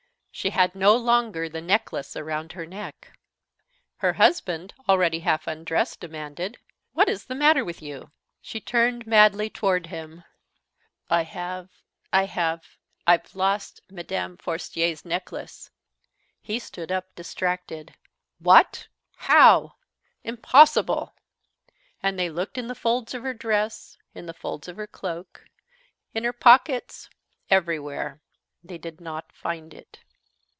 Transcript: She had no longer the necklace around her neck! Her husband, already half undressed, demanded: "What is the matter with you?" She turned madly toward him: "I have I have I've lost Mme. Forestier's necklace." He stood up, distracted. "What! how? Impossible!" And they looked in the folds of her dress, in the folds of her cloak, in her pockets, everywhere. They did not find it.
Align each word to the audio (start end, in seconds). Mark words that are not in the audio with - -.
She 0.33 0.51
had 0.51 0.73
no 0.73 0.95
longer 0.95 1.49
the 1.49 1.61
necklace 1.61 2.15
around 2.15 2.53
her 2.53 2.65
neck! 2.65 3.11
Her 3.97 4.13
husband, 4.13 4.73
already 4.87 5.19
half 5.19 5.45
undressed, 5.45 5.99
demanded: 5.99 6.57
"What 6.93 7.09
is 7.09 7.25
the 7.25 7.35
matter 7.35 7.63
with 7.65 7.81
you?" 7.81 8.09
She 8.41 8.61
turned 8.61 9.05
madly 9.05 9.49
toward 9.51 9.87
him: 9.87 10.23
"I 11.09 11.23
have 11.23 11.69
I 12.13 12.25
have 12.25 12.77
I've 13.05 13.35
lost 13.35 13.81
Mme. 13.89 14.35
Forestier's 14.37 15.03
necklace." 15.03 15.69
He 16.41 16.57
stood 16.59 16.91
up, 16.93 17.13
distracted. 17.13 17.93
"What! 18.39 18.87
how? 19.17 19.75
Impossible!" 20.23 21.13
And 22.01 22.17
they 22.17 22.29
looked 22.31 22.57
in 22.57 22.67
the 22.67 22.73
folds 22.73 23.13
of 23.13 23.21
her 23.21 23.33
dress, 23.35 23.97
in 24.15 24.25
the 24.27 24.33
folds 24.33 24.69
of 24.69 24.77
her 24.77 24.87
cloak, 24.87 25.45
in 26.15 26.23
her 26.23 26.33
pockets, 26.33 27.09
everywhere. 27.51 28.21
They 28.63 28.77
did 28.77 29.01
not 29.01 29.33
find 29.33 29.71
it. 29.73 29.99